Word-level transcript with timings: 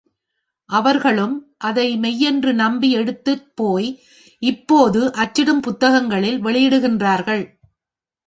அவர்களும் 0.69 1.55
அதை 1.57 1.97
மெய்யென்று 1.97 2.53
நம்பி 2.53 2.95
எடுத்துப்போய் 2.97 3.89
இப்போது 4.41 5.01
அச்சிடும் 5.15 5.61
புத்தகங்களில் 5.61 6.43
வெளியிடுகின்றார்கள். 6.43 7.43